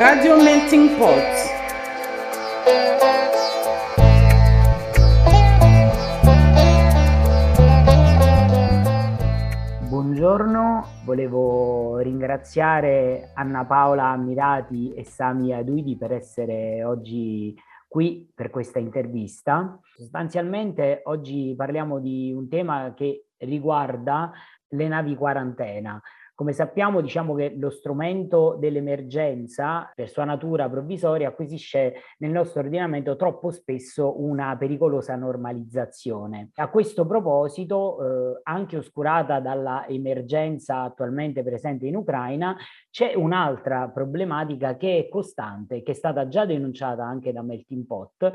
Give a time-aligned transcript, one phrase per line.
[0.00, 1.12] Radio Melting Pot.
[9.90, 17.54] Buongiorno, volevo ringraziare Anna Paola Ammirati e Sami Aduidi per essere oggi
[17.86, 19.78] qui per questa intervista.
[19.82, 24.32] Sostanzialmente oggi parliamo di un tema che riguarda
[24.68, 26.00] le navi quarantena.
[26.40, 33.14] Come sappiamo, diciamo che lo strumento dell'emergenza, per sua natura provvisoria, acquisisce nel nostro ordinamento
[33.14, 36.48] troppo spesso una pericolosa normalizzazione.
[36.54, 37.98] A questo proposito,
[38.38, 42.56] eh, anche oscurata dalla emergenza attualmente presente in Ucraina,
[42.88, 48.32] c'è un'altra problematica che è costante, che è stata già denunciata anche da Melting Pot,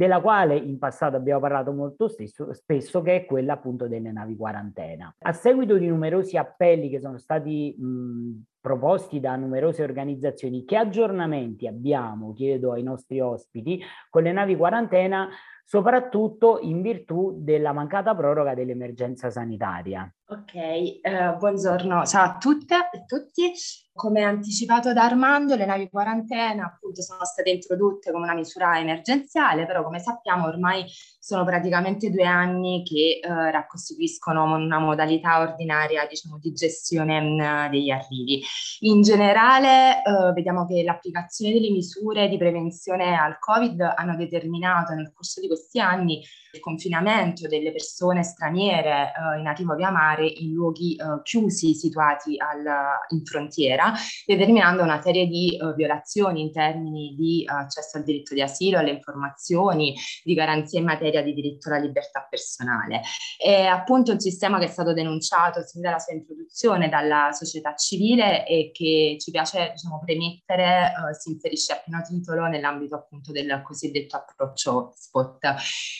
[0.00, 4.34] della quale in passato abbiamo parlato molto stesso, spesso, che è quella appunto delle navi
[4.34, 5.14] quarantena.
[5.18, 11.66] A seguito di numerosi appelli che sono stati mh, proposti da numerose organizzazioni, che aggiornamenti
[11.66, 15.28] abbiamo, chiedo ai nostri ospiti, con le navi quarantena,
[15.66, 20.10] soprattutto in virtù della mancata proroga dell'emergenza sanitaria.
[20.28, 21.00] Ok, eh,
[21.38, 23.52] buongiorno, ciao a tutte e tutti.
[24.00, 29.66] Come anticipato da Armando, le navi quarantena appunto sono state introdotte come una misura emergenziale,
[29.66, 30.86] però come sappiamo ormai
[31.18, 37.70] sono praticamente due anni che eh, costituiscono una modalità ordinaria diciamo, di gestione mh, mm,
[37.70, 38.42] degli arrivi.
[38.80, 45.12] In generale eh, vediamo che l'applicazione delle misure di prevenzione al Covid hanno determinato nel
[45.12, 50.52] corso di questi anni il confinamento delle persone straniere eh, in arrivo via mare in
[50.52, 52.64] luoghi eh, chiusi situati al,
[53.10, 53.92] in frontiera,
[54.26, 58.90] determinando una serie di eh, violazioni in termini di accesso al diritto di asilo, alle
[58.90, 63.02] informazioni, di garanzie in materia di diritto alla libertà personale.
[63.36, 68.46] È appunto un sistema che è stato denunciato sin dalla sua introduzione dalla società civile
[68.46, 73.60] e che ci piace diciamo, premettere eh, si inserisce a pieno titolo nell'ambito appunto del
[73.62, 75.54] cosiddetto approccio spot.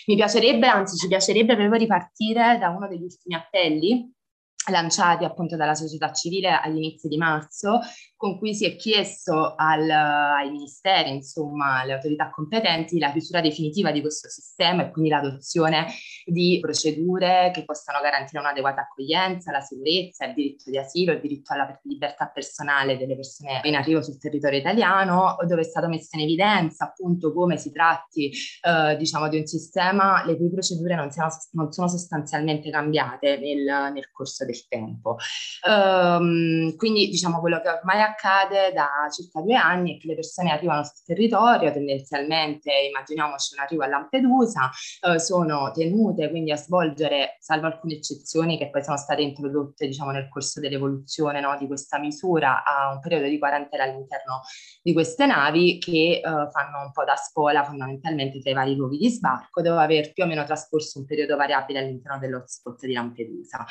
[0.06, 4.12] Mi piace piacerebbe, anzi ci piacerebbe proprio ripartire da uno degli ultimi appelli
[4.68, 7.80] lanciati appunto dalla società civile agli inizi di marzo,
[8.20, 13.90] con cui si è chiesto al, ai ministeri, insomma, alle autorità competenti, la chiusura definitiva
[13.92, 15.86] di questo sistema e quindi l'adozione
[16.26, 21.54] di procedure che possano garantire un'adeguata accoglienza, la sicurezza, il diritto di asilo, il diritto
[21.54, 26.20] alla libertà personale delle persone in arrivo sul territorio italiano, dove è stato messo in
[26.20, 31.30] evidenza appunto come si tratti, eh, diciamo, di un sistema le cui procedure non, siano,
[31.52, 35.16] non sono sostanzialmente cambiate nel, nel corso del tempo.
[35.66, 40.50] Um, quindi, diciamo, quello che ormai accade da circa due anni è che le persone
[40.50, 44.70] arrivano sul territorio, tendenzialmente immaginiamoci un arrivo a Lampedusa,
[45.06, 50.10] eh, sono tenute quindi a svolgere, salvo alcune eccezioni che poi sono state introdotte diciamo,
[50.10, 54.42] nel corso dell'evoluzione no, di questa misura, a un periodo di quarantena all'interno
[54.82, 58.98] di queste navi che eh, fanno un po' da scuola fondamentalmente tra i vari luoghi
[58.98, 63.64] di sbarco, dopo aver più o meno trascorso un periodo variabile all'interno dell'hotspot di Lampedusa.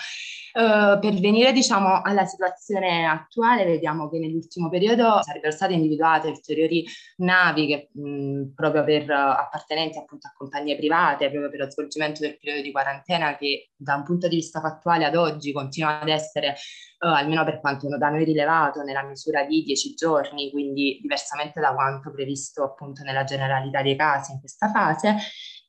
[0.53, 0.68] Uh,
[0.99, 6.85] per venire diciamo alla situazione attuale, vediamo che nell'ultimo periodo sarebbero state individuate ulteriori
[7.17, 12.21] navi che mh, proprio per uh, appartenenti appunto a compagnie private, proprio per lo svolgimento
[12.21, 16.09] del periodo di quarantena che da un punto di vista fattuale ad oggi continua ad
[16.09, 16.55] essere
[17.01, 21.73] Uh, almeno per quanto da noi rilevato, nella misura di 10 giorni, quindi diversamente da
[21.73, 25.15] quanto previsto appunto nella generalità dei casi in questa fase.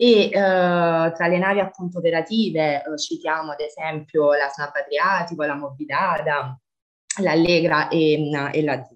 [0.02, 5.54] E uh, tra le navi appunto operative uh, citiamo ad esempio la Snap Adriatico, la
[5.54, 6.58] Mobilada,
[7.20, 8.88] l'Allegra e, e la.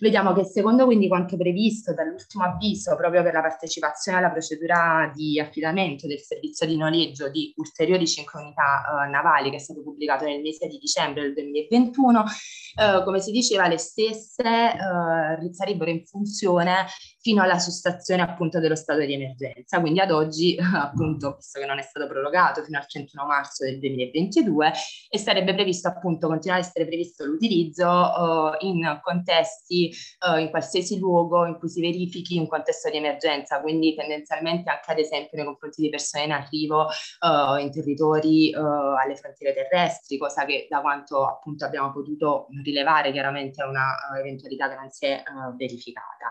[0.00, 5.38] Vediamo che secondo quindi quanto previsto dall'ultimo avviso proprio per la partecipazione alla procedura di
[5.38, 10.24] affidamento del servizio di noleggio di ulteriori cinque unità uh, navali che è stato pubblicato
[10.24, 16.06] nel mese di dicembre del 2021, uh, come si diceva le stesse uh, sarebbero in
[16.06, 16.86] funzione
[17.22, 19.80] fino alla sospensione appunto dello stato di emergenza.
[19.80, 23.78] Quindi ad oggi, appunto, visto che non è stato prorogato fino al 31 marzo del
[23.78, 24.72] 2022,
[25.08, 29.94] e sarebbe previsto appunto, continua ad essere previsto l'utilizzo uh, in contesti,
[30.28, 34.90] uh, in qualsiasi luogo in cui si verifichi un contesto di emergenza, quindi tendenzialmente anche
[34.90, 40.44] ad esempio nei confronti di persone in arrivo uh, in territori alle frontiere terrestri, cosa
[40.44, 45.22] che da quanto appunto abbiamo potuto rilevare chiaramente è una eventualità che non si è
[45.56, 46.30] verificata.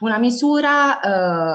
[0.00, 1.00] Una misura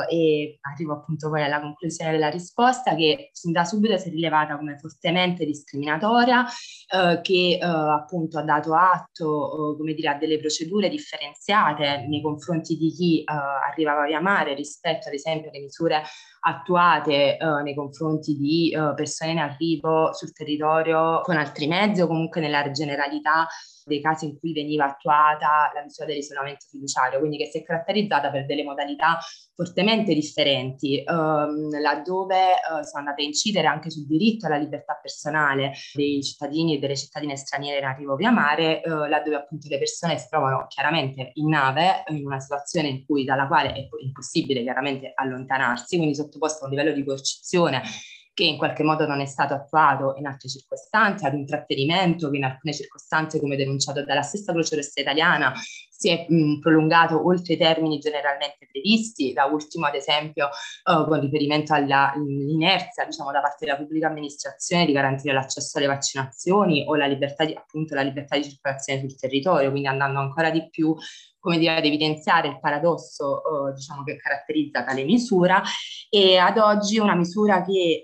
[0.10, 4.58] eh, e arrivo appunto poi alla conclusione della risposta che da subito si è rilevata
[4.58, 10.90] come fortemente discriminatoria, eh, che eh, appunto ha dato atto come dire, a delle procedure
[10.90, 13.24] differenziate nei confronti di chi eh,
[13.72, 16.04] arrivava via mare rispetto ad esempio alle misure
[16.48, 22.40] attuate uh, nei confronti di persone in arrivo sul territorio con altri mezzi o comunque
[22.40, 23.48] nella generalità
[23.86, 28.32] dei casi in cui veniva attuata la misura dell'isolamento fiduciario, quindi che si è caratterizzata
[28.32, 29.20] per delle modalità
[29.54, 35.72] fortemente differenti, ehm, laddove eh, sono andate a incidere anche sul diritto alla libertà personale
[35.94, 40.18] dei cittadini e delle cittadine straniere in arrivo via mare, eh, laddove appunto le persone
[40.18, 45.12] si trovano chiaramente in nave, in una situazione in cui, dalla quale è impossibile chiaramente
[45.14, 47.84] allontanarsi, quindi sottoposto a un livello di coercizione
[48.36, 52.36] che in qualche modo non è stato attuato in altre circostanze, ad un trattenimento che
[52.36, 55.54] in alcune circostanze, come denunciato dalla stessa Croce Rossa italiana,
[55.98, 60.50] si è mh, prolungato oltre i termini generalmente previsti, da ultimo ad esempio
[60.84, 66.84] uh, con riferimento all'inerzia diciamo, da parte della pubblica amministrazione di garantire l'accesso alle vaccinazioni
[66.86, 70.68] o la libertà di, appunto, la libertà di circolazione sul territorio, quindi andando ancora di
[70.70, 70.94] più
[71.46, 75.62] come dire, ad evidenziare il paradosso eh, diciamo, che caratterizza tale misura.
[76.10, 78.02] E ad oggi una misura che,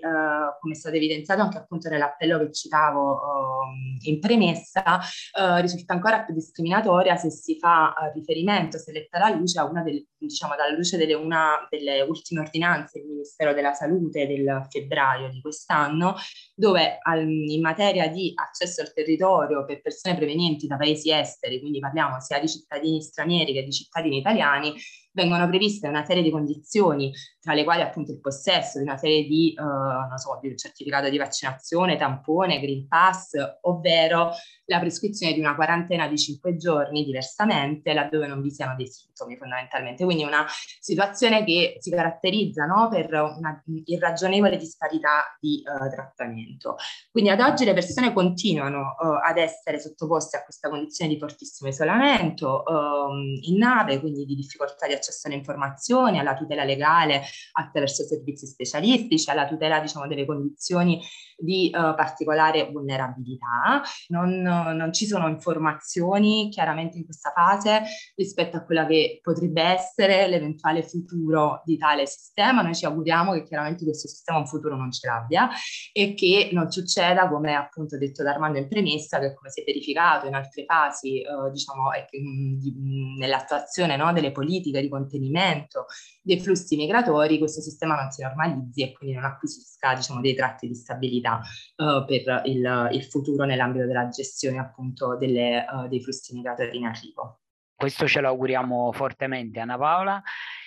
[0.60, 6.22] come è stato evidenziato anche appunto nell'appello che citavo eh, in premessa, eh, risulta ancora
[6.22, 7.81] più discriminatoria se si fa
[8.14, 12.40] riferimento, se letta la luce, a una delle, diciamo, dalla luce delle, una delle ultime
[12.40, 16.14] ordinanze del Ministero della Salute del febbraio di quest'anno,
[16.54, 21.78] dove al, in materia di accesso al territorio per persone provenienti da paesi esteri, quindi
[21.78, 24.74] parliamo sia di cittadini stranieri che di cittadini italiani,
[25.12, 29.24] vengono previste una serie di condizioni, tra le quali appunto il possesso di una serie
[29.24, 33.32] di, uh, non so, di certificato di vaccinazione, tampone, Green Pass,
[33.62, 34.30] ovvero
[34.66, 39.36] la prescrizione di una quarantena di cinque giorni diversamente, laddove non vi siano dei sintomi
[39.36, 40.04] fondamentalmente.
[40.04, 40.46] Quindi una
[40.80, 46.76] situazione che si caratterizza no, per una irragionevole disparità di uh, trattamento.
[47.10, 51.68] Quindi ad oggi le persone continuano uh, ad essere sottoposte a questa condizione di fortissimo
[51.68, 57.22] isolamento um, in nave, quindi di difficoltà di accesso alle informazioni, alla tutela legale
[57.52, 61.02] attraverso servizi specialistici, alla tutela diciamo, delle condizioni
[61.42, 63.82] di uh, particolare vulnerabilità.
[64.08, 67.82] Non, non, ci sono informazioni chiaramente in questa fase
[68.14, 72.62] rispetto a quella che potrebbe essere l'eventuale futuro di tale sistema.
[72.62, 75.48] Noi ci auguriamo che chiaramente questo sistema un futuro non ce l'abbia
[75.92, 79.64] e che non succeda, come appunto detto da Armando in premessa, che come si è
[79.64, 84.88] verificato in altre fasi, uh, diciamo, che, mh, di, mh, nell'attuazione no, delle politiche di
[84.88, 85.86] contenimento
[86.22, 90.68] dei flussi migratori, questo sistema non si normalizzi e quindi non acquisisca diciamo, dei tratti
[90.68, 91.40] di stabilità
[91.76, 96.86] uh, per il, il, futuro nell'ambito della gestione appunto delle, uh, dei flussi migratori in
[96.86, 97.40] arrivo.
[97.74, 100.22] Questo ce lo auguriamo fortemente, Anna Paola.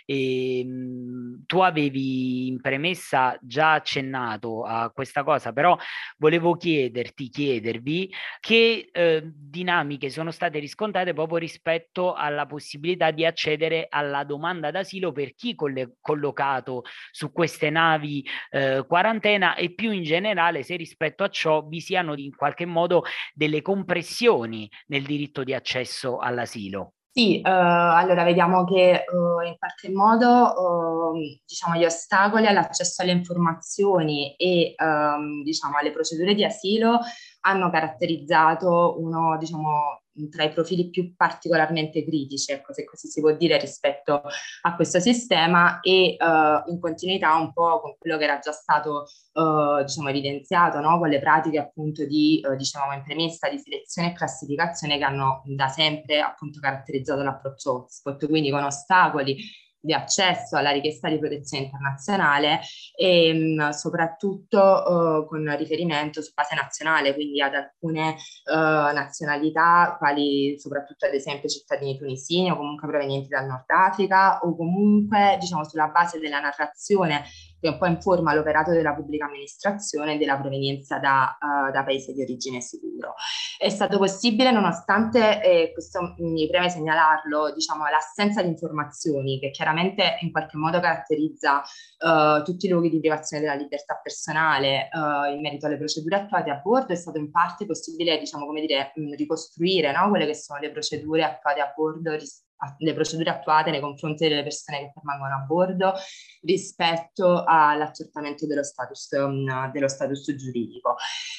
[0.05, 5.77] E, ehm, tu avevi in premessa già accennato a questa cosa, però
[6.17, 13.87] volevo chiederti, chiedervi che eh, dinamiche sono state riscontrate proprio rispetto alla possibilità di accedere
[13.89, 20.03] alla domanda d'asilo per chi coll- collocato su queste navi eh, quarantena e più in
[20.03, 23.03] generale se rispetto a ciò vi siano in qualche modo
[23.33, 26.93] delle compressioni nel diritto di accesso all'asilo.
[27.17, 33.11] Sì, uh, allora vediamo che uh, in qualche modo uh, diciamo, gli ostacoli all'accesso alle
[33.13, 36.99] informazioni e um, diciamo, alle procedure di asilo
[37.41, 43.31] hanno caratterizzato uno diciamo, tra i profili più particolarmente critici, ecco, se così si può
[43.31, 44.21] dire, rispetto
[44.61, 49.07] a questo sistema e uh, in continuità un po' con quello che era già stato
[49.33, 50.97] uh, diciamo, evidenziato, no?
[50.99, 55.41] con le pratiche appunto di, uh, diciamo, in premessa di selezione e classificazione che hanno
[55.45, 59.37] da sempre appunto caratterizzato l'approccio hotspot, quindi con ostacoli
[59.85, 62.61] di accesso alla richiesta di protezione internazionale
[62.95, 68.15] e mh, mm, soprattutto uh, con riferimento su base nazionale, quindi ad alcune
[68.45, 74.55] uh, nazionalità, quali soprattutto ad esempio cittadini tunisini o comunque provenienti dal Nord Africa o
[74.55, 77.23] comunque diciamo sulla base della narrazione
[77.65, 82.21] che un po' informa l'operato della pubblica amministrazione della provenienza da, uh, da paese di
[82.21, 83.15] origine sicuro.
[83.57, 90.17] È stato possibile nonostante, eh, questo mi preme segnalarlo, diciamo, l'assenza di informazioni che chiaramente
[90.21, 95.41] in qualche modo caratterizza uh, tutti i luoghi di privazione della libertà personale uh, in
[95.41, 99.15] merito alle procedure attuate a bordo, è stato in parte possibile, diciamo, come dire, mh,
[99.15, 100.09] ricostruire no?
[100.09, 102.43] quelle che sono le procedure attuate a bordo rispetto
[102.77, 105.93] le procedure attuate nei confronti delle persone che permangono a bordo
[106.41, 110.95] rispetto all'accertamento dello status, um, dello status giuridico.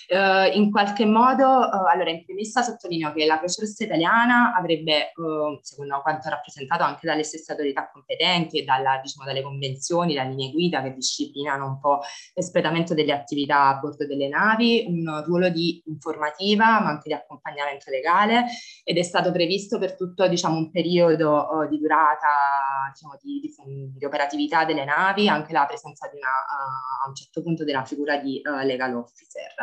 [0.08, 5.58] Uh, in qualche modo, uh, allora in premessa sottolineo che la Croce italiana avrebbe, uh,
[5.62, 10.52] secondo quanto rappresentato anche dalle stesse autorità competenti e dalla, diciamo, dalle convenzioni, dalle linee
[10.52, 12.00] guida che disciplinano un po'
[12.34, 17.90] l'espletamento delle attività a bordo delle navi, un ruolo di informativa ma anche di accompagnamento
[17.90, 18.44] legale
[18.84, 23.40] ed è stato previsto per tutto diciamo, un periodo periodo uh, di durata, diciamo, di,
[23.40, 27.64] di, di, operatività delle navi, anche la presenza di una, uh, a un certo punto
[27.64, 29.54] della figura di uh, legal officer.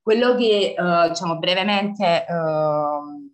[0.00, 0.74] Quello che,
[1.08, 3.30] diciamo, brevemente ehm,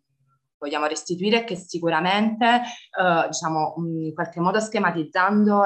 [0.65, 5.63] vogliamo restituire che sicuramente, eh, diciamo, in qualche modo schematizzando,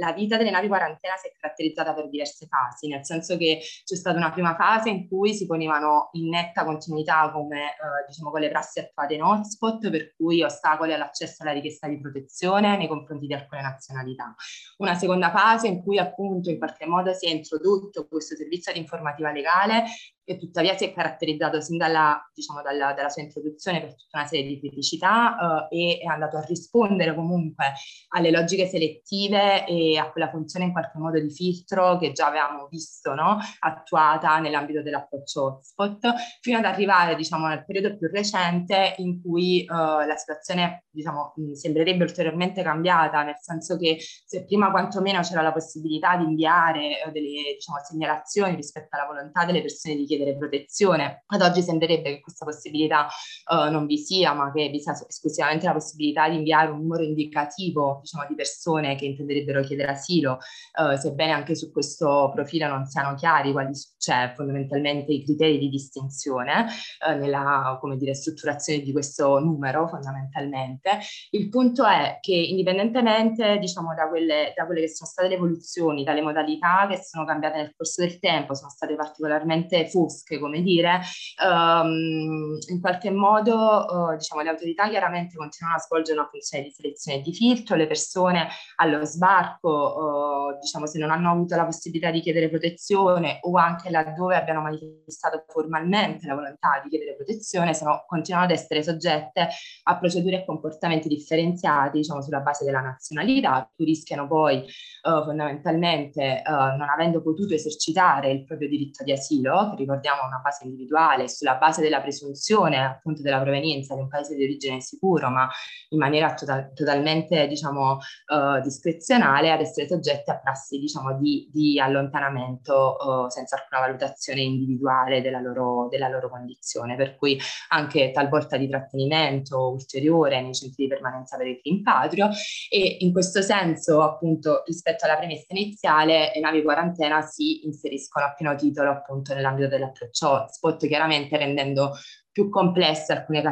[0.00, 3.94] la vita delle navi quarantena si è caratterizzata per diverse fasi, nel senso che c'è
[3.94, 8.40] stata una prima fase in cui si ponevano in netta continuità come, eh, diciamo, con
[8.40, 13.26] le prassi attuate in hotspot, per cui ostacoli all'accesso alla richiesta di protezione nei confronti
[13.26, 14.34] di alcune nazionalità.
[14.78, 18.78] Una seconda fase in cui appunto in qualche modo si è introdotto questo servizio di
[18.78, 19.84] informativa legale
[20.24, 24.26] che tuttavia si è caratterizzato sin dalla, diciamo, dalla, dalla sua introduzione per tutta una
[24.26, 27.72] serie di criticità uh, e è andato a rispondere comunque
[28.10, 32.68] alle logiche selettive e a quella funzione in qualche modo di filtro che già avevamo
[32.70, 33.38] visto no?
[33.60, 39.74] attuata nell'ambito dell'approccio hotspot, fino ad arrivare diciamo, al periodo più recente in cui uh,
[39.74, 46.16] la situazione diciamo, sembrerebbe ulteriormente cambiata, nel senso che se prima quantomeno c'era la possibilità
[46.16, 51.24] di inviare uh, delle diciamo, segnalazioni rispetto alla volontà delle persone di chiedere chiedere protezione.
[51.26, 53.08] Ad oggi sembrerebbe che questa possibilità
[53.50, 57.02] uh, non vi sia, ma che vi sia esclusivamente la possibilità di inviare un numero
[57.02, 60.38] indicativo diciamo, di persone che intenderebbero chiedere asilo,
[60.80, 65.68] uh, sebbene anche su questo profilo non siano chiari quali cioè, fondamentalmente i criteri di
[65.68, 66.66] distinzione
[67.06, 70.90] uh, nella dire, strutturazione di questo numero fondamentalmente.
[71.30, 76.04] Il punto è che indipendentemente diciamo, da, quelle, da quelle che sono state le evoluzioni,
[76.04, 80.62] dalle modalità che sono cambiate nel corso del tempo, sono state particolarmente fusche fosche, come
[80.62, 81.00] dire,
[81.44, 86.70] um, in qualche modo uh, diciamo, le autorità chiaramente continuano a svolgere una funzione di
[86.70, 91.64] selezione e di filtro, le persone allo sbarco, uh, diciamo, se non hanno avuto la
[91.64, 97.74] possibilità di chiedere protezione o anche laddove abbiano manifestato formalmente la volontà di chiedere protezione,
[97.74, 99.48] sono, continuano ad essere soggette
[99.84, 106.42] a procedure e comportamenti differenziati, diciamo, sulla base della nazionalità, cui rischiano poi uh, fondamentalmente,
[106.46, 111.56] non avendo potuto esercitare il proprio diritto di asilo, che ricordiamo una base individuale, sulla
[111.56, 115.48] base della presunzione appunto della provenienza di un paese di origine sicuro, ma
[115.88, 121.80] in maniera total- totalmente diciamo uh, discrezionale ad essere soggette a prassi diciamo di, di
[121.80, 128.56] allontanamento uh, senza alcuna valutazione individuale della loro, della loro condizione, per cui anche talvolta
[128.56, 132.28] di trattenimento ulteriore nei centri di permanenza per il rimpatrio
[132.70, 138.34] e in questo senso appunto rispetto alla premessa iniziale le navi quarantena si inseriscono a
[138.34, 141.92] pieno titolo appunto nell'ambito del dell'approccio hotspot, chiaramente rendendo
[142.30, 143.42] più complesse alcune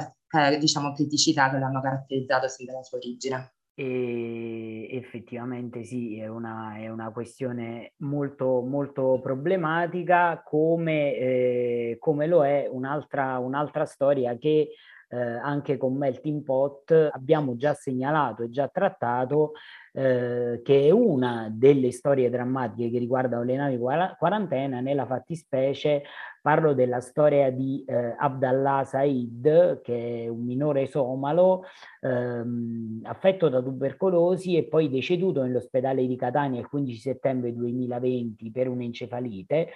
[0.58, 3.54] diciamo, criticità che l'hanno caratterizzato sin dalla sua origine.
[3.74, 12.44] E effettivamente sì, è una, è una questione molto, molto problematica, come, eh, come lo
[12.44, 14.70] è un'altra, un'altra storia che
[15.08, 19.52] eh, anche con Melting Pot abbiamo già segnalato e già trattato,
[19.92, 26.02] eh, che è una delle storie drammatiche che riguardano le navi quarantena, nella fattispecie
[26.40, 31.64] parlo della storia di eh, Abdallah Said, che è un minore somalo
[32.00, 38.68] ehm, affetto da tubercolosi e poi deceduto nell'ospedale di Catania il 15 settembre 2020 per
[38.68, 39.68] un'encefalite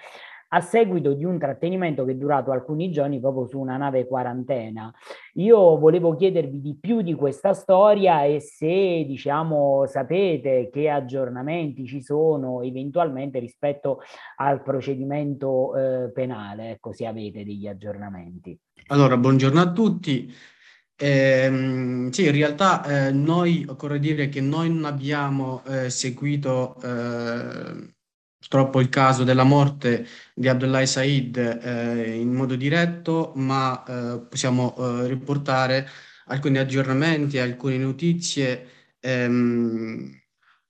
[0.53, 4.93] a seguito di un trattenimento che è durato alcuni giorni proprio su una nave quarantena.
[5.33, 12.03] Io volevo chiedervi di più di questa storia e se diciamo sapete che aggiornamenti ci
[12.03, 14.01] sono eventualmente rispetto
[14.37, 18.57] al procedimento eh, penale, ecco se avete degli aggiornamenti.
[18.87, 20.31] Allora, buongiorno a tutti.
[20.95, 27.93] Eh, sì, in realtà eh, noi occorre dire che noi non abbiamo eh, seguito eh,
[28.43, 34.75] purtroppo il caso della morte di Abdullah Said eh, in modo diretto, ma eh, possiamo
[34.77, 35.87] eh, riportare
[36.25, 38.67] alcuni aggiornamenti, alcune notizie
[38.99, 40.21] ehm,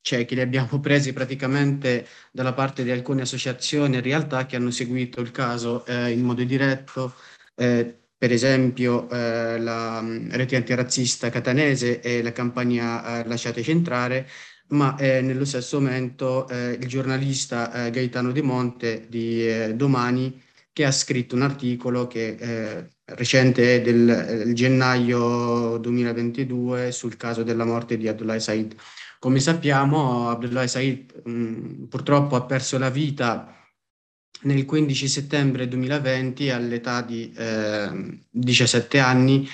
[0.02, 4.72] cioè, che li abbiamo presi praticamente dalla parte di alcune associazioni e realtà che hanno
[4.72, 7.16] seguito il caso eh, in modo diretto,
[7.56, 14.28] eh, per esempio eh, la mm, rete antirazzista catanese e la campagna Lasciateci entrare,
[14.70, 20.42] ma eh, nello stesso momento eh, il giornalista eh, Gaetano De Monte di eh, Domani
[20.72, 27.66] che ha scritto un articolo che eh, recente del eh, gennaio 2022 sul caso della
[27.66, 28.76] morte di Abdullah Said.
[29.20, 33.56] Come sappiamo, Abdullah Said mh, purtroppo ha perso la vita
[34.42, 37.32] nel 15 settembre 2020 all'età di
[38.30, 39.48] 17 anni,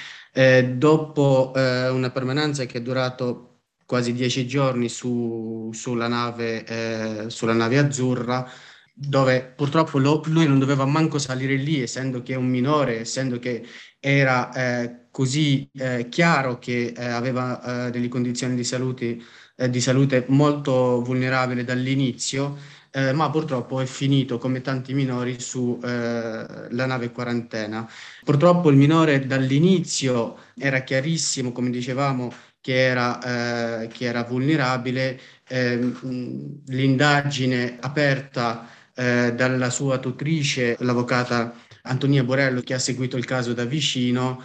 [0.74, 3.49] dopo una permanenza che è durato
[3.90, 8.48] quasi dieci giorni su, sulla, nave, eh, sulla nave azzurra
[8.94, 13.40] dove purtroppo lo, lui non doveva manco salire lì, essendo che è un minore, essendo
[13.40, 13.66] che
[14.00, 19.18] era eh, così eh, chiaro che eh, aveva eh, delle condizioni di salute,
[19.56, 22.58] eh, di salute molto vulnerabili dall'inizio,
[22.92, 27.90] eh, ma purtroppo è finito come tanti minori sulla nave quarantena.
[28.24, 32.32] Purtroppo il minore dall'inizio era chiarissimo, come dicevamo,
[32.70, 35.20] che era, che era vulnerabile.
[35.48, 43.54] Ehm, l'indagine aperta eh, dalla sua tutrice, l'avvocata Antonia Borello, che ha seguito il caso
[43.54, 44.44] da vicino,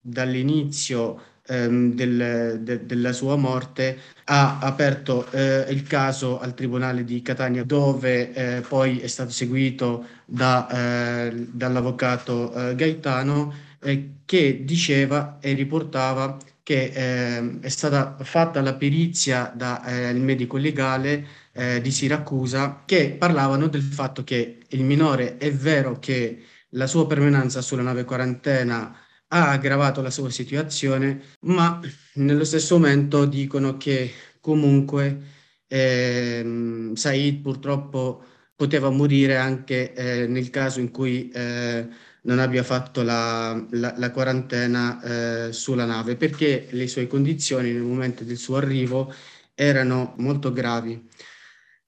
[0.00, 7.22] dall'inizio ehm, del, de, della sua morte, ha aperto eh, il caso al Tribunale di
[7.22, 13.54] Catania, dove eh, poi è stato seguito da, eh, dall'avvocato eh, Gaetano,
[14.26, 21.26] che diceva e riportava che eh, è stata fatta la perizia dal eh, medico legale
[21.52, 27.06] eh, di Siracusa che parlavano del fatto che il minore è vero che la sua
[27.06, 28.96] permanenza sulla nave quarantena
[29.32, 31.80] ha aggravato la sua situazione, ma
[32.14, 35.38] nello stesso momento dicono che comunque
[35.68, 38.24] eh, Said purtroppo
[38.56, 41.88] poteva morire anche eh, nel caso in cui eh,
[42.22, 47.82] non abbia fatto la, la, la quarantena eh, sulla nave, perché le sue condizioni nel
[47.82, 49.12] momento del suo arrivo
[49.54, 51.08] erano molto gravi.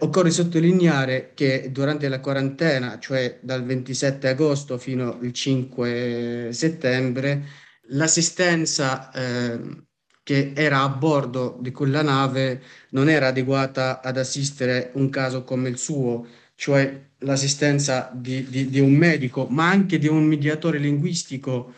[0.03, 7.47] Occorre sottolineare che durante la quarantena, cioè dal 27 agosto fino al 5 settembre,
[7.89, 9.85] l'assistenza eh,
[10.25, 15.69] che era a bordo di quella nave non era adeguata ad assistere un caso come
[15.69, 21.75] il suo, cioè l'assistenza di, di, di un medico, ma anche di un mediatore linguistico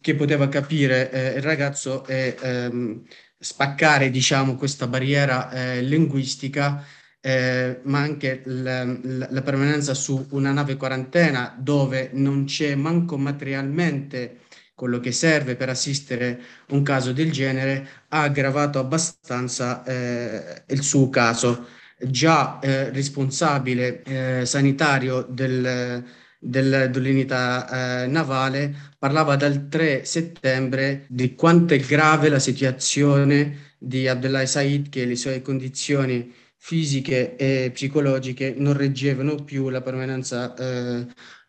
[0.00, 3.02] che poteva capire eh, il ragazzo e ehm,
[3.38, 6.84] spaccare, diciamo, questa barriera eh, linguistica
[7.20, 14.40] eh, ma anche la, la, permanenza su una nave quarantena dove non c'è manco materialmente
[14.74, 21.10] quello che serve per assistere un caso del genere, ha aggravato abbastanza eh, il suo
[21.10, 21.66] caso.
[22.02, 26.04] Già eh, responsabile eh, sanitario del,
[26.38, 34.08] del, dell'unità eh, navale parlava dal 3 settembre di quanto è grave la situazione di
[34.08, 41.06] Abdullah Said, che le sue condizioni fisiche e psicologiche non reggevano più la permanenza eh,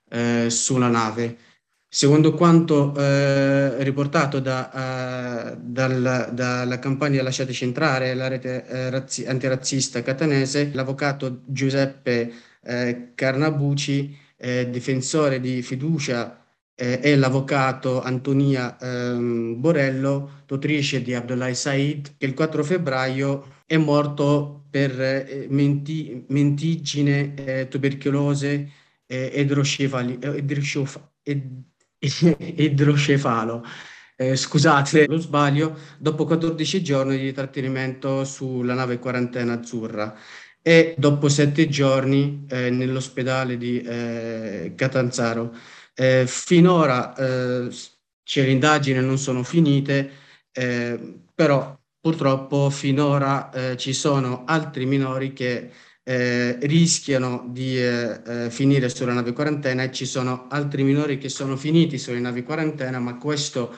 [0.10, 1.38] eh, sulla nave.
[1.94, 9.26] Secondo quanto eh, riportato da, uh, dal, dalla campagna Lasciate centrare, la rete eh, razzi-
[9.26, 12.32] antirazzista catanese, l'avvocato Giuseppe
[12.64, 16.38] eh, Carnabuci, eh, difensore di fiducia
[16.74, 24.66] e l'avvocato Antonia ehm, Borello, tutrice di Abdullah Said, che il 4 febbraio è morto
[24.70, 28.70] per eh, menti, mentigine, eh, tubercolose,
[29.06, 30.18] eh, idrocefali,
[31.24, 31.64] ed,
[32.56, 33.64] idrocefalo.
[34.16, 40.16] Eh, scusate lo sbaglio, dopo 14 giorni di trattenimento sulla nave quarantena azzurra
[40.62, 45.56] e dopo 7 giorni eh, nell'ospedale di eh, Catanzaro.
[45.94, 47.70] Eh, finora eh,
[48.24, 50.12] c'è l'indagine, non sono finite,
[50.52, 55.70] eh, però purtroppo finora ci sono altri minori che
[56.04, 61.30] eh, rischiano di eh, eh finire sulla nave quarantena e ci sono altri minori che
[61.30, 63.76] sono finiti sulle navi quarantena, ma questo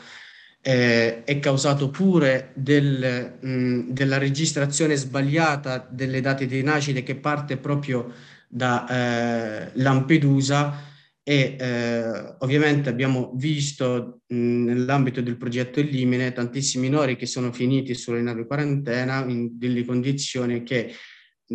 [0.61, 7.57] eh, è causato pure del, mh, della registrazione sbagliata delle date di nascita che parte
[7.57, 8.13] proprio
[8.47, 17.17] da eh, Lampedusa e eh, ovviamente abbiamo visto mh, nell'ambito del progetto Elimine tantissimi minori
[17.17, 20.93] che sono finiti sulle navi quarantena in delle condizioni che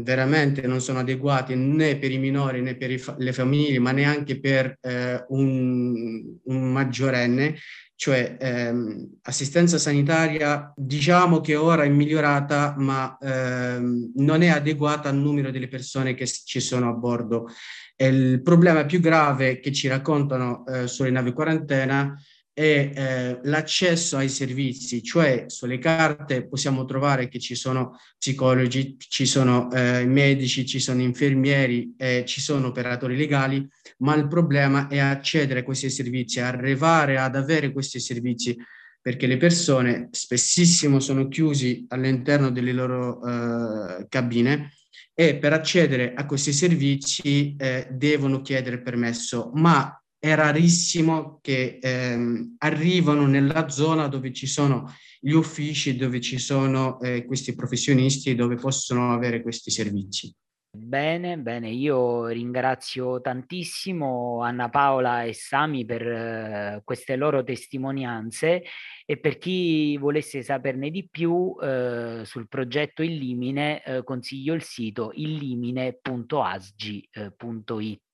[0.02, 4.40] veramente non sono adeguate né per i minori né per fa- le famiglie ma neanche
[4.40, 7.56] per eh, un, un, maggiorenne.
[7.94, 15.16] Cioè ehm, assistenza sanitaria diciamo che ora è migliorata ma ehm, non è adeguata al
[15.16, 17.48] numero delle persone che ci sono a bordo.
[17.96, 22.14] Il problema più grave che ci raccontano eh, sulle navi quarantena
[22.58, 29.26] è eh, l'accesso ai servizi, cioè sulle carte possiamo trovare che ci sono psicologi, ci
[29.26, 33.64] sono eh, medici, ci sono infermieri, eh, ci sono operatori legali,
[33.98, 38.56] ma il problema è accedere a questi servizi, arrivare ad avere questi servizi,
[39.00, 44.72] perché le persone spessissimo sono chiusi all'interno delle loro eh, cabine
[45.14, 52.56] e per accedere a questi servizi eh, devono chiedere permesso, ma è rarissimo che ehm,
[52.58, 58.56] arrivano nella zona dove ci sono gli uffici, dove ci sono eh, questi professionisti, dove
[58.56, 60.34] possono avere questi servizi.
[60.70, 68.62] Bene, bene, io ringrazio tantissimo Anna Paola e Sami per uh, queste loro testimonianze
[69.06, 75.10] e per chi volesse saperne di più uh, sul progetto Illimine uh, consiglio il sito
[75.14, 78.07] illimine.asgi.it.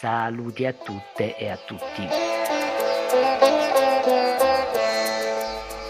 [0.00, 2.08] Saluti a tutte e a tutti.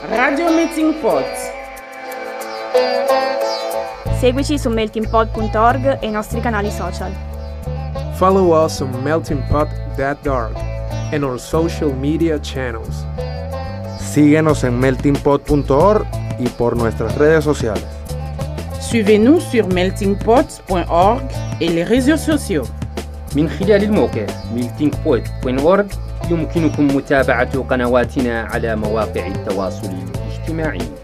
[0.08, 1.24] Radio Meeting Pot.
[4.18, 7.12] Seguici su meltingpot.org e i nostri canali social.
[8.14, 10.56] Follow us on meltingpot.org
[11.12, 13.06] and our social media channels.
[13.98, 16.06] Síguenos en meltingpot.org
[16.38, 17.86] y por nuestras redes sociales.
[18.80, 21.22] Suivez-nous sur meltingpot.org
[21.60, 22.66] et les réseaux sociaux.
[23.36, 25.94] من خلال الموقع meltingpot.org
[26.30, 30.99] يمكنكم متابعة قنواتنا على مواقع التواصل الاجتماعي.